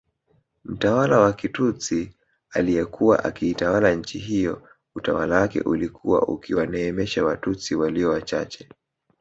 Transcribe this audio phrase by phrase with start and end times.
[0.65, 2.11] Mtawala wa Kitutsi
[2.51, 8.69] aliyekuwa akiitawala nchi hiyo utawala wake ulikuwa ukiwaneemesha Watutsi walio wachache